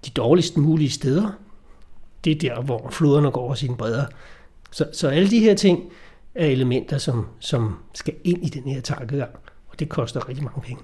de 0.05 0.09
dårligst 0.09 0.57
mulige 0.57 0.89
steder. 0.89 1.31
Det 2.23 2.31
er 2.31 2.55
der, 2.55 2.61
hvor 2.61 2.89
floderne 2.89 3.31
går 3.31 3.41
over 3.41 3.55
sine 3.55 3.77
bredder. 3.77 4.05
Så, 4.71 4.85
så 4.93 5.07
alle 5.07 5.29
de 5.29 5.39
her 5.39 5.55
ting 5.55 5.91
er 6.35 6.45
elementer, 6.45 6.97
som, 6.97 7.27
som 7.39 7.75
skal 7.93 8.13
ind 8.23 8.45
i 8.45 8.49
den 8.49 8.63
her 8.63 8.81
tankegang 8.81 9.31
det 9.79 9.89
koster 9.89 10.29
rigtig 10.29 10.43
mange 10.43 10.61
penge. 10.61 10.83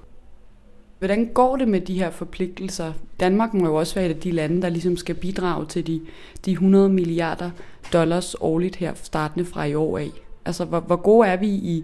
Hvordan 0.99 1.29
går 1.33 1.55
det 1.55 1.67
med 1.67 1.81
de 1.81 1.99
her 1.99 2.09
forpligtelser? 2.09 2.93
Danmark 3.19 3.53
må 3.53 3.65
jo 3.65 3.75
også 3.75 3.95
være 3.95 4.05
et 4.05 4.13
af 4.13 4.19
de 4.19 4.31
lande, 4.31 4.61
der 4.61 4.69
ligesom 4.69 4.97
skal 4.97 5.15
bidrage 5.15 5.65
til 5.65 5.87
de, 5.87 6.01
de 6.45 6.51
100 6.51 6.89
milliarder 6.89 7.51
dollars 7.93 8.35
årligt 8.39 8.75
her, 8.75 8.93
startende 8.93 9.45
fra 9.45 9.63
i 9.63 9.73
år 9.73 9.97
af. 9.97 10.09
Altså, 10.45 10.65
hvor, 10.65 10.79
hvor 10.79 10.95
gode 10.95 11.27
er 11.27 11.37
vi 11.37 11.47
i, 11.47 11.83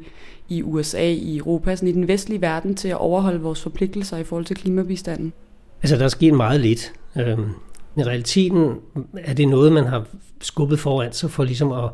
i 0.50 0.64
USA, 0.64 1.12
i 1.12 1.38
Europa, 1.38 1.76
sådan 1.76 1.90
i 1.90 1.92
den 1.92 2.08
vestlige 2.08 2.42
verden 2.42 2.76
til 2.76 2.88
at 2.88 2.98
overholde 2.98 3.42
vores 3.42 3.62
forpligtelser 3.62 4.18
i 4.18 4.24
forhold 4.24 4.46
til 4.46 4.56
klimabistanden? 4.56 5.34
Altså, 5.82 5.96
der 5.96 6.04
er 6.04 6.08
sket 6.08 6.34
meget 6.34 6.60
lidt. 6.60 6.94
Øhm, 7.18 7.50
I 7.98 8.04
realiteten 8.04 8.76
er 9.18 9.34
det 9.34 9.48
noget, 9.48 9.72
man 9.72 9.86
har 9.86 10.06
skubbet 10.42 10.80
foran 10.80 11.14
sig 11.14 11.32
for 11.32 11.44
ligesom 11.44 11.72
at, 11.72 11.90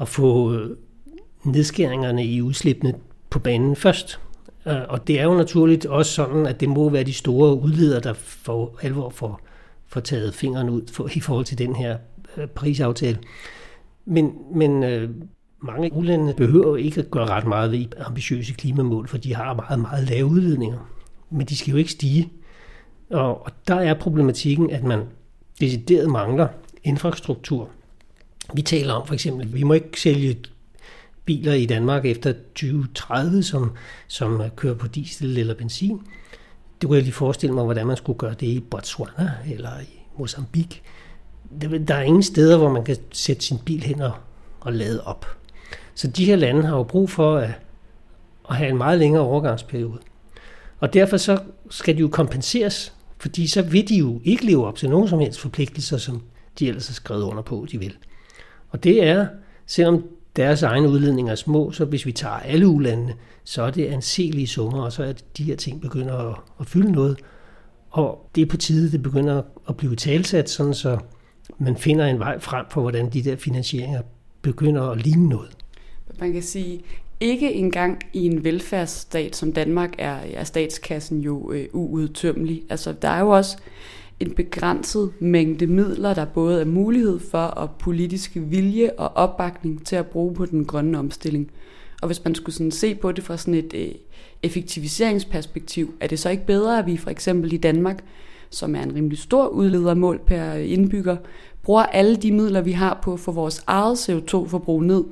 at 0.00 0.08
få 0.08 0.54
øh, 0.54 0.76
nedskæringerne 1.44 2.26
i 2.26 2.42
udslippene 2.42 2.94
på 3.30 3.38
banen 3.38 3.76
først. 3.76 4.20
Øh, 4.66 4.76
og 4.88 5.08
det 5.08 5.20
er 5.20 5.24
jo 5.24 5.34
naturligt 5.34 5.86
også 5.86 6.12
sådan, 6.12 6.46
at 6.46 6.60
det 6.60 6.68
må 6.68 6.88
være 6.88 7.04
de 7.04 7.12
store 7.12 7.60
udledere, 7.60 8.00
der 8.00 8.12
for 8.12 8.78
alvor 8.82 9.10
får, 9.10 9.40
får 9.86 10.00
taget 10.00 10.34
fingeren 10.34 10.70
ud 10.70 10.82
for, 10.92 11.08
i 11.16 11.20
forhold 11.20 11.44
til 11.44 11.58
den 11.58 11.76
her 11.76 11.96
øh, 12.36 12.46
prisaftale. 12.46 13.18
Men, 14.04 14.32
men 14.54 14.82
øh, 14.84 15.10
mange 15.62 15.92
ulande 15.92 16.34
behøver 16.34 16.68
jo 16.68 16.74
ikke 16.74 17.00
at 17.00 17.10
gøre 17.10 17.26
ret 17.26 17.46
meget 17.46 17.72
ved 17.72 17.86
ambitiøse 17.98 18.52
klimamål, 18.52 19.08
for 19.08 19.18
de 19.18 19.34
har 19.34 19.54
meget, 19.54 19.78
meget 19.80 20.08
lave 20.08 20.26
udledninger. 20.26 20.78
Men 21.30 21.46
de 21.46 21.56
skal 21.56 21.70
jo 21.70 21.76
ikke 21.76 21.90
stige. 21.90 22.32
Og, 23.10 23.46
og 23.46 23.52
der 23.68 23.74
er 23.74 23.94
problematikken, 23.94 24.70
at 24.70 24.84
man 24.84 25.02
decideret 25.60 26.10
mangler 26.10 26.48
infrastruktur. 26.84 27.68
Vi 28.54 28.62
taler 28.62 28.94
om 28.94 29.06
for 29.06 29.14
eksempel, 29.14 29.46
at 29.46 29.54
vi 29.54 29.62
må 29.62 29.72
ikke 29.72 30.00
sælge 30.00 30.36
biler 31.24 31.52
i 31.52 31.66
Danmark 31.66 32.04
efter 32.04 32.32
2030, 32.32 33.42
som, 33.42 33.72
som 34.08 34.42
kører 34.56 34.74
på 34.74 34.86
diesel 34.86 35.38
eller 35.38 35.54
benzin. 35.54 36.00
Det 36.80 36.88
kunne 36.88 36.96
jeg 36.96 37.02
lige 37.02 37.14
forestille 37.14 37.54
mig, 37.54 37.64
hvordan 37.64 37.86
man 37.86 37.96
skulle 37.96 38.18
gøre 38.18 38.34
det 38.34 38.46
i 38.46 38.60
Botswana 38.60 39.30
eller 39.50 39.80
i 39.80 40.02
Mozambique. 40.18 40.80
Der 41.60 41.94
er 41.94 42.02
ingen 42.02 42.22
steder, 42.22 42.58
hvor 42.58 42.72
man 42.72 42.84
kan 42.84 42.96
sætte 43.12 43.44
sin 43.44 43.58
bil 43.58 43.82
hen 43.82 44.00
og, 44.00 44.12
og 44.60 44.72
lade 44.72 45.04
op. 45.04 45.41
Så 45.94 46.08
de 46.08 46.24
her 46.24 46.36
lande 46.36 46.62
har 46.62 46.76
jo 46.76 46.82
brug 46.82 47.10
for 47.10 47.36
at, 47.36 47.50
at 48.50 48.56
have 48.56 48.70
en 48.70 48.78
meget 48.78 48.98
længere 48.98 49.22
overgangsperiode. 49.22 49.98
Og 50.80 50.94
derfor 50.94 51.16
så 51.16 51.38
skal 51.70 51.94
de 51.94 52.00
jo 52.00 52.08
kompenseres, 52.08 52.92
fordi 53.18 53.46
så 53.46 53.62
vil 53.62 53.88
de 53.88 53.96
jo 53.96 54.20
ikke 54.24 54.46
leve 54.46 54.66
op 54.66 54.76
til 54.76 54.90
nogen 54.90 55.08
som 55.08 55.18
helst 55.18 55.40
forpligtelser, 55.40 55.96
som 55.96 56.22
de 56.58 56.68
ellers 56.68 56.86
har 56.86 56.94
skrevet 56.94 57.22
under 57.22 57.42
på, 57.42 57.66
de 57.72 57.78
vil. 57.78 57.96
Og 58.70 58.84
det 58.84 59.04
er, 59.04 59.26
selvom 59.66 60.04
deres 60.36 60.62
egne 60.62 60.88
udledninger 60.88 61.32
er 61.32 61.36
små, 61.36 61.72
så 61.72 61.84
hvis 61.84 62.06
vi 62.06 62.12
tager 62.12 62.34
alle 62.34 62.68
ulandene, 62.68 63.14
så 63.44 63.62
er 63.62 63.70
det 63.70 63.86
anselige 63.86 64.46
summer, 64.46 64.82
og 64.82 64.92
så 64.92 65.04
er 65.04 65.12
de 65.36 65.44
her 65.44 65.56
ting 65.56 65.80
begynder 65.80 66.14
at, 66.18 66.36
at 66.60 66.66
fylde 66.66 66.92
noget. 66.92 67.18
Og 67.90 68.30
det 68.34 68.42
er 68.42 68.46
på 68.46 68.56
tide, 68.56 68.92
det 68.92 69.02
begynder 69.02 69.42
at 69.68 69.76
blive 69.76 69.96
talsat, 69.96 70.50
sådan 70.50 70.74
så 70.74 70.98
man 71.58 71.76
finder 71.76 72.06
en 72.06 72.18
vej 72.18 72.38
frem 72.38 72.66
for, 72.70 72.80
hvordan 72.80 73.10
de 73.10 73.22
der 73.22 73.36
finansieringer 73.36 74.02
begynder 74.42 74.82
at 74.82 75.02
ligne 75.02 75.28
noget. 75.28 75.56
Man 76.22 76.32
kan 76.32 76.42
sige, 76.42 76.80
ikke 77.20 77.52
engang 77.52 77.98
i 78.12 78.26
en 78.26 78.44
velfærdsstat 78.44 79.36
som 79.36 79.52
Danmark 79.52 79.94
er, 79.98 80.16
er 80.34 80.44
statskassen 80.44 81.20
jo 81.20 81.52
øh, 81.52 81.66
uudtømmelig. 81.72 82.62
Altså, 82.70 82.92
der 82.92 83.08
er 83.08 83.20
jo 83.20 83.28
også 83.28 83.56
en 84.20 84.30
begrænset 84.30 85.12
mængde 85.20 85.66
midler, 85.66 86.14
der 86.14 86.24
både 86.24 86.60
er 86.60 86.64
mulighed 86.64 87.18
for 87.18 87.38
og 87.38 87.70
politisk 87.70 88.30
vilje 88.34 88.90
og 88.98 89.16
opbakning 89.16 89.86
til 89.86 89.96
at 89.96 90.06
bruge 90.06 90.34
på 90.34 90.46
den 90.46 90.64
grønne 90.64 90.98
omstilling. 90.98 91.50
Og 92.02 92.06
hvis 92.06 92.24
man 92.24 92.34
skulle 92.34 92.54
sådan 92.54 92.70
se 92.70 92.94
på 92.94 93.12
det 93.12 93.24
fra 93.24 93.36
sådan 93.36 93.54
et 93.54 93.74
øh, 93.74 93.88
effektiviseringsperspektiv, 94.42 95.94
er 96.00 96.06
det 96.06 96.18
så 96.18 96.30
ikke 96.30 96.46
bedre, 96.46 96.78
at 96.78 96.86
vi 96.86 96.96
for 96.96 97.10
eksempel 97.10 97.52
i 97.52 97.56
Danmark, 97.56 98.04
som 98.50 98.74
er 98.76 98.82
en 98.82 98.94
rimelig 98.94 99.18
stor 99.18 99.46
udledermål 99.46 100.20
per 100.26 100.52
indbygger, 100.52 101.16
bruger 101.62 101.82
alle 101.82 102.16
de 102.16 102.32
midler, 102.32 102.60
vi 102.60 102.72
har 102.72 102.98
på 103.02 103.16
for 103.16 103.32
vores 103.32 103.64
eget 103.66 104.08
CO2-forbrug 104.08 104.82
ned, 104.82 105.04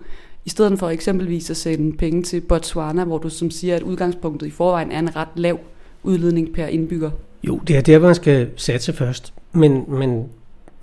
i 0.44 0.48
stedet 0.48 0.78
for 0.78 0.88
eksempelvis 0.88 1.50
at 1.50 1.56
sende 1.56 1.96
penge 1.96 2.22
til 2.22 2.40
Botswana, 2.40 3.04
hvor 3.04 3.18
du 3.18 3.28
som 3.28 3.50
siger, 3.50 3.76
at 3.76 3.82
udgangspunktet 3.82 4.46
i 4.46 4.50
forvejen 4.50 4.92
er 4.92 4.98
en 4.98 5.16
ret 5.16 5.28
lav 5.36 5.58
udledning 6.02 6.54
per 6.54 6.66
indbygger. 6.66 7.10
Jo, 7.44 7.60
det 7.66 7.76
er 7.76 7.80
der, 7.80 7.98
man 7.98 8.14
skal 8.14 8.50
satse 8.56 8.92
først. 8.92 9.34
Men, 9.52 9.84
men 9.88 10.28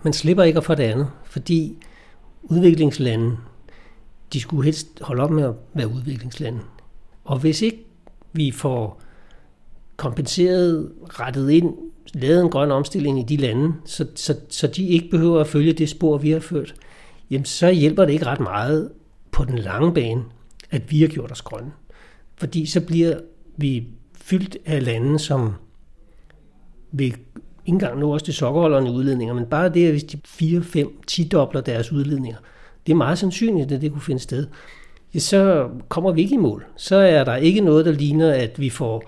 man 0.03 0.13
slipper 0.13 0.43
ikke 0.43 0.57
at 0.57 0.63
få 0.63 0.75
det 0.75 0.83
andet, 0.83 1.07
fordi 1.25 1.77
udviklingslande, 2.43 3.37
de 4.33 4.39
skulle 4.39 4.65
helst 4.65 4.87
holde 5.01 5.23
op 5.23 5.31
med 5.31 5.43
at 5.43 5.53
være 5.73 5.87
udviklingslande. 5.87 6.59
Og 7.25 7.39
hvis 7.39 7.61
ikke 7.61 7.85
vi 8.33 8.51
får 8.51 9.01
kompenseret, 9.97 10.91
rettet 11.05 11.49
ind, 11.49 11.73
lavet 12.13 12.41
en 12.41 12.49
grøn 12.49 12.71
omstilling 12.71 13.19
i 13.19 13.23
de 13.23 13.37
lande, 13.37 13.73
så, 13.85 14.07
så, 14.15 14.35
så 14.49 14.67
de 14.67 14.87
ikke 14.87 15.09
behøver 15.09 15.39
at 15.39 15.47
følge 15.47 15.73
det 15.73 15.89
spor, 15.89 16.17
vi 16.17 16.31
har 16.31 16.39
ført, 16.39 16.75
jamen 17.29 17.45
så 17.45 17.71
hjælper 17.71 18.05
det 18.05 18.13
ikke 18.13 18.25
ret 18.25 18.39
meget 18.39 18.91
på 19.37 19.45
den 19.45 19.59
lange 19.59 19.93
bane, 19.93 20.23
at 20.71 20.91
vi 20.91 21.01
har 21.01 21.07
gjort 21.07 21.31
os 21.31 21.41
grønne. 21.41 21.71
Fordi 22.37 22.65
så 22.65 22.81
bliver 22.81 23.19
vi 23.57 23.87
fyldt 24.15 24.57
af 24.65 24.85
lande, 24.85 25.19
som 25.19 25.53
vil 26.91 27.05
ikke 27.05 27.19
engang 27.65 27.99
nå 27.99 28.13
også 28.13 28.25
til 28.25 28.33
sokkerholderne 28.33 28.91
udledninger, 28.91 29.33
men 29.33 29.45
bare 29.45 29.69
det, 29.69 29.85
at 29.85 29.91
hvis 29.91 30.03
de 30.03 30.19
4, 30.25 30.61
5, 30.61 31.01
10 31.07 31.27
dobler 31.27 31.61
deres 31.61 31.91
udledninger, 31.91 32.37
det 32.87 32.91
er 32.91 32.97
meget 32.97 33.17
sandsynligt, 33.17 33.71
at 33.71 33.81
det 33.81 33.91
kunne 33.91 34.01
finde 34.01 34.21
sted, 34.21 34.47
ja, 35.13 35.19
så 35.19 35.69
kommer 35.89 36.11
vi 36.11 36.21
ikke 36.21 36.35
i 36.35 36.37
mål. 36.37 36.65
Så 36.75 36.95
er 36.95 37.23
der 37.23 37.35
ikke 37.35 37.61
noget, 37.61 37.85
der 37.85 37.91
ligner, 37.91 38.33
at 38.33 38.59
vi 38.59 38.69
får 38.69 39.03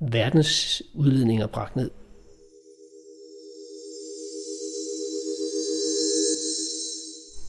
verdens 0.00 0.82
udledninger 0.94 1.46
bragt 1.46 1.76
ned. 1.76 1.90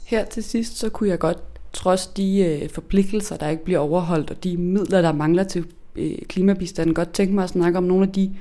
Her 0.05 0.25
til 0.25 0.43
sidst, 0.43 0.77
så 0.77 0.89
kunne 0.89 1.09
jeg 1.09 1.19
godt, 1.19 1.52
trods 1.73 2.07
de 2.07 2.39
øh, 2.39 2.69
forpligtelser, 2.69 3.37
der 3.37 3.49
ikke 3.49 3.63
bliver 3.63 3.79
overholdt, 3.79 4.31
og 4.31 4.43
de 4.43 4.57
midler, 4.57 5.01
der 5.01 5.11
mangler 5.11 5.43
til 5.43 5.65
øh, 5.95 6.17
klimabistanden, 6.27 6.95
godt 6.95 7.13
tænke 7.13 7.33
mig 7.35 7.43
at 7.43 7.49
snakke 7.49 7.77
om 7.77 7.83
nogle 7.83 8.07
af 8.07 8.11
de 8.13 8.31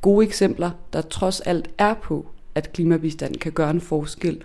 gode 0.00 0.26
eksempler, 0.26 0.70
der 0.92 1.00
trods 1.00 1.40
alt 1.40 1.70
er 1.78 1.94
på, 1.94 2.26
at 2.54 2.72
klimabistanden 2.72 3.38
kan 3.38 3.52
gøre 3.52 3.70
en 3.70 3.80
forskel. 3.80 4.42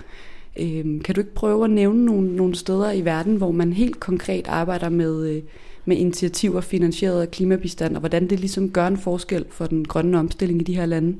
Øh, 0.60 0.84
kan 1.04 1.16
du 1.16 1.22
ikke 1.22 1.34
prøve 1.34 1.64
at 1.64 1.70
nævne 1.70 2.06
nogle, 2.06 2.36
nogle 2.36 2.56
steder 2.56 2.92
i 2.92 3.06
verden, 3.06 3.36
hvor 3.36 3.52
man 3.52 3.74
helt 3.74 4.00
konkret 4.00 4.48
arbejder 4.48 4.90
med, 4.90 5.30
øh, 5.30 5.42
med 5.86 5.98
initiativer 5.98 6.62
finansieret 6.62 7.22
af 7.22 7.32
klimabistand, 7.32 7.96
og 7.96 8.00
hvordan 8.00 8.30
det 8.30 8.40
ligesom 8.40 8.70
gør 8.70 8.88
en 8.88 8.98
forskel 8.98 9.46
for 9.50 9.66
den 9.66 9.86
grønne 9.86 10.20
omstilling 10.20 10.62
i 10.62 10.64
de 10.64 10.76
her 10.76 10.86
lande? 10.86 11.18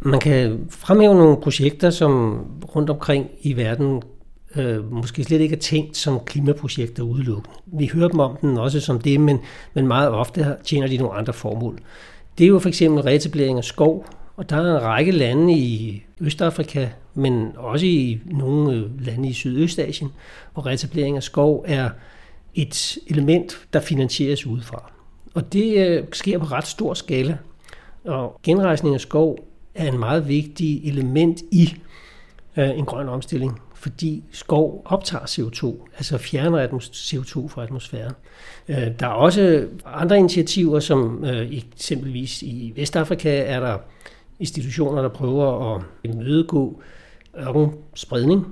Man 0.00 0.20
kan 0.20 0.66
fremhæve 0.68 1.14
nogle 1.14 1.36
projekter, 1.36 1.90
som 1.90 2.40
rundt 2.74 2.90
omkring 2.90 3.26
i 3.42 3.56
verden 3.56 4.02
øh, 4.58 4.92
måske 4.92 5.24
slet 5.24 5.40
ikke 5.40 5.56
er 5.56 5.60
tænkt 5.60 5.96
som 5.96 6.20
klimaprojekter 6.20 7.02
udelukkende. 7.02 7.56
Vi 7.66 7.90
hører 7.94 8.08
dem 8.08 8.20
om 8.20 8.36
den 8.40 8.58
også 8.58 8.80
som 8.80 9.00
det, 9.00 9.20
men, 9.20 9.38
men 9.74 9.86
meget 9.86 10.10
ofte 10.10 10.56
tjener 10.64 10.86
de 10.86 10.96
nogle 10.96 11.14
andre 11.14 11.32
formål. 11.32 11.78
Det 12.38 12.44
er 12.44 12.48
jo 12.48 12.58
for 12.58 12.68
eksempel 12.68 13.02
reetablering 13.02 13.58
af 13.58 13.64
skov, 13.64 14.06
og 14.36 14.50
der 14.50 14.56
er 14.56 14.76
en 14.76 14.82
række 14.82 15.12
lande 15.12 15.52
i 15.52 16.02
Østafrika, 16.20 16.88
men 17.14 17.52
også 17.56 17.86
i 17.86 18.20
nogle 18.24 18.72
øh, 18.72 19.06
lande 19.06 19.28
i 19.28 19.32
Sydøstasien, 19.32 20.10
hvor 20.52 20.66
reetablering 20.66 21.16
af 21.16 21.22
skov 21.22 21.64
er 21.68 21.90
et 22.54 22.98
element, 23.06 23.58
der 23.72 23.80
finansieres 23.80 24.46
udefra. 24.46 24.92
Og 25.34 25.52
det 25.52 25.86
øh, 25.86 26.04
sker 26.12 26.38
på 26.38 26.44
ret 26.44 26.66
stor 26.66 26.94
skala. 26.94 27.38
Og 28.04 28.40
genrejsning 28.42 28.94
af 28.94 29.00
skov 29.00 29.38
er 29.74 29.88
en 29.92 29.98
meget 29.98 30.28
vigtig 30.28 30.88
element 30.88 31.40
i 31.52 31.74
øh, 32.56 32.78
en 32.78 32.84
grøn 32.84 33.08
omstilling 33.08 33.60
fordi 33.78 34.24
skov 34.32 34.82
optager 34.84 35.24
CO2, 35.24 35.88
altså 35.96 36.18
fjerner 36.18 36.68
CO2 36.92 37.48
fra 37.48 37.62
atmosfæren. 37.62 38.12
Øh, 38.68 38.88
der 39.00 39.06
er 39.06 39.10
også 39.10 39.66
andre 39.84 40.18
initiativer, 40.18 40.80
som 40.80 41.24
øh, 41.24 41.52
eksempelvis 41.52 42.42
i 42.42 42.72
Vestafrika 42.76 43.42
er 43.42 43.60
der 43.60 43.78
institutioner, 44.38 45.02
der 45.02 45.08
prøver 45.08 45.74
at 45.74 45.82
imødegå 46.04 46.80
ørkenspredning. 47.38 48.46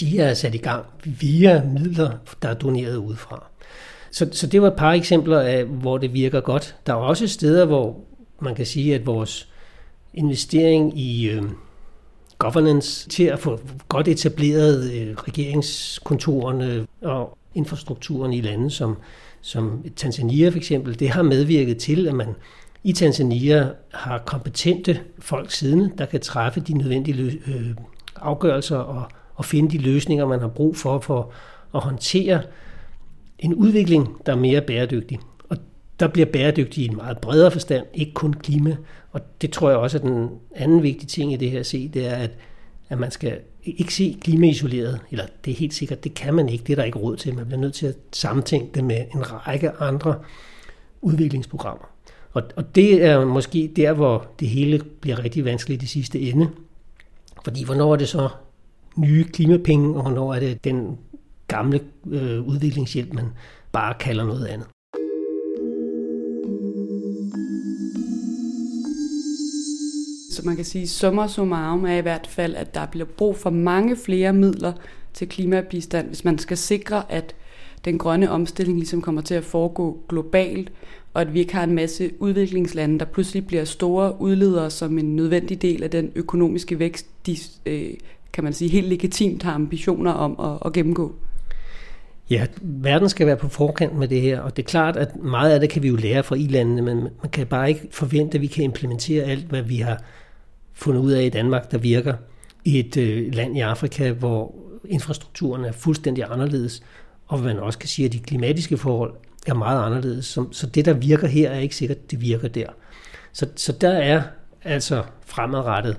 De 0.00 0.18
er 0.18 0.34
sat 0.34 0.54
i 0.54 0.58
gang 0.58 0.84
via 1.04 1.62
midler, 1.64 2.10
der 2.42 2.48
er 2.48 2.54
doneret 2.54 2.96
udefra. 2.96 3.46
Så, 4.10 4.28
så 4.32 4.46
det 4.46 4.62
var 4.62 4.68
et 4.68 4.76
par 4.76 4.92
eksempler 4.92 5.40
af, 5.40 5.64
hvor 5.64 5.98
det 5.98 6.12
virker 6.12 6.40
godt. 6.40 6.76
Der 6.86 6.92
er 6.92 6.96
også 6.96 7.28
steder, 7.28 7.64
hvor 7.64 8.00
man 8.40 8.54
kan 8.54 8.66
sige, 8.66 8.94
at 8.94 9.06
vores 9.06 9.48
investering 10.14 10.98
i 10.98 11.28
øh, 11.28 11.42
governance 12.38 13.08
til 13.08 13.24
at 13.24 13.38
få 13.38 13.60
godt 13.88 14.08
etableret 14.08 14.92
øh, 14.92 15.14
regeringskontorerne 15.14 16.86
og 17.02 17.38
infrastrukturen 17.54 18.32
i 18.32 18.40
lande 18.40 18.70
som, 18.70 18.96
som 19.40 19.84
Tanzania 19.96 20.48
for 20.48 20.56
eksempel, 20.56 20.98
det 20.98 21.10
har 21.10 21.22
medvirket 21.22 21.76
til, 21.78 22.08
at 22.08 22.14
man 22.14 22.34
i 22.84 22.92
Tanzania 22.92 23.70
har 23.92 24.18
kompetente 24.18 25.00
folk 25.18 25.50
siden, 25.50 25.92
der 25.98 26.06
kan 26.06 26.20
træffe 26.20 26.60
de 26.60 26.72
nødvendige 26.72 27.40
øh, 27.46 27.74
afgørelser 28.16 28.76
og, 28.76 29.10
og 29.34 29.44
finde 29.44 29.70
de 29.70 29.78
løsninger, 29.78 30.26
man 30.26 30.40
har 30.40 30.48
brug 30.48 30.76
for 30.76 31.00
for 31.00 31.32
at 31.74 31.80
håndtere 31.80 32.42
en 33.38 33.54
udvikling, 33.54 34.26
der 34.26 34.32
er 34.32 34.36
mere 34.36 34.60
bæredygtig. 34.60 35.18
Der 36.00 36.08
bliver 36.08 36.26
bæredygtig 36.26 36.84
i 36.84 36.88
en 36.88 36.96
meget 36.96 37.18
bredere 37.18 37.50
forstand, 37.50 37.86
ikke 37.94 38.12
kun 38.12 38.32
klima. 38.32 38.76
Og 39.12 39.20
det 39.42 39.52
tror 39.52 39.70
jeg 39.70 39.78
også 39.78 39.98
er 39.98 40.02
den 40.02 40.28
anden 40.54 40.82
vigtige 40.82 41.06
ting 41.06 41.32
i 41.32 41.36
det 41.36 41.50
her 41.50 41.60
at 41.60 41.66
se, 41.66 41.88
det 41.88 42.06
er, 42.06 42.14
at, 42.14 42.30
at 42.88 42.98
man 42.98 43.10
skal 43.10 43.38
ikke 43.64 43.94
se 43.94 44.18
klimaisoleret, 44.20 45.00
eller 45.10 45.24
det 45.44 45.50
er 45.50 45.54
helt 45.54 45.74
sikkert, 45.74 46.04
det 46.04 46.14
kan 46.14 46.34
man 46.34 46.48
ikke, 46.48 46.64
det 46.64 46.72
er 46.72 46.76
der 46.76 46.84
ikke 46.84 46.98
råd 46.98 47.16
til. 47.16 47.34
Man 47.34 47.46
bliver 47.46 47.60
nødt 47.60 47.74
til 47.74 47.86
at 47.86 47.96
samtænke 48.12 48.70
det 48.74 48.84
med 48.84 49.04
en 49.14 49.46
række 49.46 49.70
andre 49.70 50.14
udviklingsprogrammer. 51.00 51.84
Og, 52.32 52.42
og 52.56 52.74
det 52.74 53.04
er 53.04 53.24
måske 53.24 53.72
der, 53.76 53.92
hvor 53.92 54.26
det 54.40 54.48
hele 54.48 54.82
bliver 55.00 55.24
rigtig 55.24 55.44
vanskeligt 55.44 55.82
i 55.82 55.86
sidste 55.86 56.20
ende. 56.20 56.50
Fordi 57.44 57.64
hvornår 57.64 57.92
er 57.92 57.96
det 57.96 58.08
så 58.08 58.28
nye 58.96 59.24
klimapenge, 59.24 59.96
og 59.96 60.02
hvornår 60.02 60.34
er 60.34 60.40
det 60.40 60.64
den 60.64 60.98
gamle 61.48 61.80
øh, 62.10 62.42
udviklingshjælp, 62.42 63.12
man 63.12 63.26
bare 63.72 63.94
kalder 64.00 64.24
noget 64.24 64.46
andet. 64.46 64.66
Så 70.38 70.46
man 70.46 70.56
kan 70.56 70.64
sige, 70.64 70.88
summer 70.88 71.26
summa 71.26 71.28
summarum 71.28 71.84
er 71.84 71.96
i 71.96 72.00
hvert 72.00 72.26
fald, 72.26 72.54
at 72.54 72.74
der 72.74 72.86
bliver 72.86 73.06
brug 73.06 73.36
for 73.36 73.50
mange 73.50 73.96
flere 73.96 74.32
midler 74.32 74.72
til 75.14 75.28
klimabistand, 75.28 76.06
hvis 76.06 76.24
man 76.24 76.38
skal 76.38 76.56
sikre, 76.56 77.12
at 77.12 77.34
den 77.84 77.98
grønne 77.98 78.30
omstilling 78.30 78.78
ligesom 78.78 79.02
kommer 79.02 79.22
til 79.22 79.34
at 79.34 79.44
foregå 79.44 79.98
globalt, 80.08 80.72
og 81.14 81.20
at 81.20 81.34
vi 81.34 81.40
ikke 81.40 81.54
har 81.54 81.64
en 81.64 81.74
masse 81.74 82.10
udviklingslande, 82.18 82.98
der 82.98 83.04
pludselig 83.04 83.46
bliver 83.46 83.64
store 83.64 84.20
udledere 84.20 84.70
som 84.70 84.98
en 84.98 85.16
nødvendig 85.16 85.62
del 85.62 85.82
af 85.82 85.90
den 85.90 86.12
økonomiske 86.14 86.78
vækst, 86.78 87.06
de, 87.26 87.36
øh, 87.66 87.90
kan 88.32 88.44
man 88.44 88.52
sige, 88.52 88.70
helt 88.70 88.88
legitimt 88.88 89.42
har 89.42 89.52
ambitioner 89.52 90.12
om 90.12 90.52
at, 90.52 90.66
at 90.66 90.72
gennemgå. 90.72 91.14
Ja, 92.30 92.46
verden 92.60 93.08
skal 93.08 93.26
være 93.26 93.36
på 93.36 93.48
forkant 93.48 93.96
med 93.96 94.08
det 94.08 94.20
her, 94.20 94.40
og 94.40 94.56
det 94.56 94.62
er 94.62 94.66
klart, 94.66 94.96
at 94.96 95.16
meget 95.16 95.50
af 95.50 95.60
det 95.60 95.70
kan 95.70 95.82
vi 95.82 95.88
jo 95.88 95.96
lære 95.96 96.22
fra 96.22 96.36
i-landene, 96.36 96.82
men 96.82 96.96
man 97.00 97.30
kan 97.32 97.46
bare 97.46 97.68
ikke 97.68 97.88
forvente, 97.90 98.34
at 98.34 98.42
vi 98.42 98.46
kan 98.46 98.64
implementere 98.64 99.24
alt, 99.24 99.44
hvad 99.44 99.62
vi 99.62 99.76
har 99.76 100.02
fundet 100.78 101.00
ud 101.00 101.12
af 101.12 101.24
i 101.24 101.28
Danmark, 101.28 101.70
der 101.70 101.78
virker 101.78 102.14
i 102.64 102.78
et 102.78 102.96
øh, 102.96 103.34
land 103.34 103.56
i 103.56 103.60
Afrika, 103.60 104.12
hvor 104.12 104.54
infrastrukturen 104.84 105.64
er 105.64 105.72
fuldstændig 105.72 106.24
anderledes, 106.24 106.82
og 107.26 107.40
man 107.40 107.58
også 107.58 107.78
kan 107.78 107.88
sige, 107.88 108.06
at 108.06 108.12
de 108.12 108.18
klimatiske 108.18 108.78
forhold 108.78 109.14
er 109.46 109.54
meget 109.54 109.84
anderledes. 109.84 110.26
Så, 110.26 110.46
så 110.52 110.66
det, 110.66 110.84
der 110.84 110.92
virker 110.92 111.26
her, 111.26 111.50
er 111.50 111.58
ikke 111.58 111.76
sikkert, 111.76 112.10
det 112.10 112.20
virker 112.20 112.48
der. 112.48 112.66
Så, 113.32 113.48
så 113.56 113.72
der 113.72 113.90
er 113.90 114.22
altså 114.64 115.04
fremadrettet, 115.26 115.96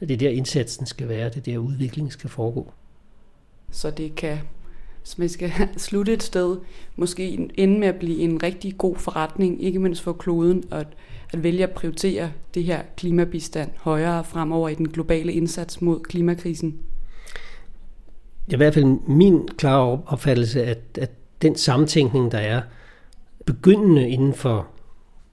det 0.00 0.10
er 0.10 0.16
der 0.16 0.28
indsatsen 0.28 0.86
skal 0.86 1.08
være, 1.08 1.28
det 1.28 1.36
er 1.36 1.40
der 1.40 1.58
udviklingen 1.58 2.10
skal 2.10 2.30
foregå. 2.30 2.72
Så 3.70 3.90
det 3.90 4.14
kan, 4.14 4.38
hvis 5.06 5.18
man 5.18 5.28
skal 5.28 5.52
slutte 5.76 6.12
et 6.12 6.22
sted, 6.22 6.56
måske 6.96 7.50
ende 7.54 7.78
med 7.78 7.88
at 7.88 7.94
blive 7.94 8.18
en 8.18 8.42
rigtig 8.42 8.78
god 8.78 8.96
forretning, 8.96 9.64
ikke 9.64 9.78
mindst 9.78 10.02
for 10.02 10.12
kloden, 10.12 10.64
og 10.70 10.80
at, 10.80 10.86
at 11.32 11.42
vælge 11.42 11.62
at 11.62 11.70
prioritere 11.70 12.32
det 12.54 12.64
her 12.64 12.82
klimabistand 12.96 13.70
højere 13.76 14.24
fremover 14.24 14.68
i 14.68 14.74
den 14.74 14.88
globale 14.88 15.32
indsats 15.32 15.82
mod 15.82 16.00
klimakrisen? 16.00 16.78
Det 18.46 18.52
er 18.52 18.56
i 18.56 18.56
hvert 18.56 18.74
fald 18.74 19.08
min 19.08 19.48
klare 19.48 20.00
opfattelse, 20.06 20.64
at, 20.64 20.78
at 20.98 21.10
den 21.42 21.56
samtænkning, 21.56 22.32
der 22.32 22.38
er 22.38 22.62
begyndende 23.46 24.08
inden 24.08 24.34
for 24.34 24.66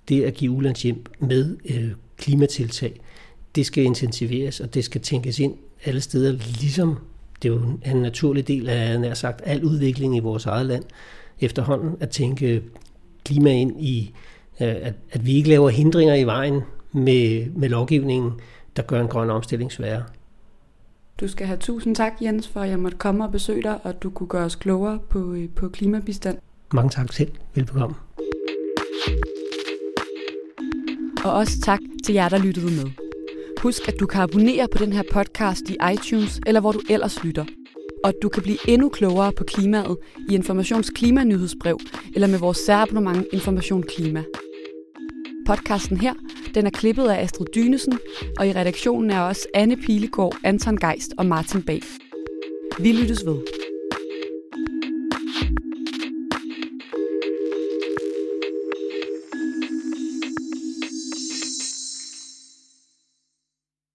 det 0.09 0.23
at 0.23 0.33
give 0.33 0.51
ulandshjælp 0.51 1.09
med 1.19 1.57
øh, 1.69 1.91
klimatiltag, 2.17 3.01
det 3.55 3.65
skal 3.65 3.83
intensiveres, 3.83 4.59
og 4.59 4.73
det 4.73 4.85
skal 4.85 5.01
tænkes 5.01 5.39
ind 5.39 5.55
alle 5.85 6.01
steder, 6.01 6.31
ligesom 6.31 6.97
det 7.43 7.49
er 7.49 7.53
jo 7.53 7.61
en 7.85 8.01
naturlig 8.01 8.47
del 8.47 8.69
af 8.69 8.99
nær 8.99 9.13
sagt 9.13 9.41
al 9.45 9.63
udvikling 9.63 10.17
i 10.17 10.19
vores 10.19 10.45
eget 10.45 10.65
land 10.65 10.83
efterhånden, 11.39 11.97
at 11.99 12.09
tænke 12.09 12.63
klima 13.25 13.51
ind 13.51 13.81
i, 13.81 14.13
øh, 14.61 14.67
at, 14.67 14.93
at 15.11 15.25
vi 15.25 15.33
ikke 15.33 15.49
laver 15.49 15.69
hindringer 15.69 16.15
i 16.15 16.23
vejen 16.23 16.61
med, 16.91 17.49
med 17.55 17.69
lovgivningen, 17.69 18.31
der 18.75 18.83
gør 18.83 19.01
en 19.01 19.07
grøn 19.07 19.29
omstilling 19.29 19.71
sværere. 19.71 20.03
Du 21.19 21.27
skal 21.27 21.47
have 21.47 21.57
tusind 21.57 21.95
tak, 21.95 22.13
Jens, 22.21 22.47
for 22.47 22.59
at 22.59 22.69
jeg 22.69 22.79
måtte 22.79 22.97
komme 22.97 23.23
og 23.23 23.31
besøge 23.31 23.63
dig, 23.63 23.79
og 23.83 24.03
du 24.03 24.09
kunne 24.09 24.27
gøre 24.27 24.45
os 24.45 24.55
klogere 24.55 24.99
på, 25.09 25.33
øh, 25.33 25.49
på 25.49 25.69
klimabistand. 25.69 26.37
Mange 26.73 26.89
tak 26.89 27.13
selv. 27.13 27.31
Velbekomme. 27.55 27.95
Og 31.25 31.33
også 31.33 31.61
tak 31.61 31.79
til 32.05 32.15
jer, 32.15 32.29
der 32.29 32.37
lyttede 32.37 32.65
med. 32.65 33.02
Husk, 33.63 33.87
at 33.87 33.99
du 33.99 34.05
kan 34.05 34.21
abonnere 34.21 34.67
på 34.71 34.77
den 34.77 34.93
her 34.93 35.03
podcast 35.11 35.69
i 35.69 35.77
iTunes, 35.93 36.39
eller 36.47 36.61
hvor 36.61 36.71
du 36.71 36.81
ellers 36.89 37.23
lytter. 37.23 37.45
Og 38.03 38.09
at 38.09 38.15
du 38.21 38.29
kan 38.29 38.43
blive 38.43 38.57
endnu 38.67 38.89
klogere 38.89 39.31
på 39.31 39.43
klimaet 39.43 39.97
i 40.29 40.33
Informations 40.33 40.89
Klimanyhedsbrev, 40.89 41.79
eller 42.15 42.27
med 42.27 42.39
vores 42.39 42.57
særabonnement 42.57 43.27
Information 43.33 43.83
Klima. 43.83 44.23
Podcasten 45.47 45.97
her, 45.97 46.13
den 46.55 46.65
er 46.65 46.69
klippet 46.69 47.03
af 47.03 47.23
Astrid 47.23 47.47
Dynesen, 47.55 47.99
og 48.39 48.47
i 48.47 48.53
redaktionen 48.53 49.11
er 49.11 49.19
også 49.19 49.47
Anne 49.53 49.77
Pilegaard, 49.77 50.37
Anton 50.43 50.77
Geist 50.77 51.11
og 51.17 51.25
Martin 51.25 51.63
Bag. 51.63 51.81
Vi 52.79 52.91
lyttes 52.91 53.25
ved. 53.25 53.62